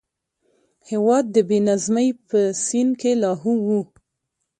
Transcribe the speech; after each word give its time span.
هېواد 0.89 1.25
د 1.35 1.37
بې 1.49 1.59
نظمۍ 1.67 2.09
په 2.27 2.39
سین 2.65 2.89
کې 3.01 3.11
لاهو 3.23 3.53
و. 3.67 3.69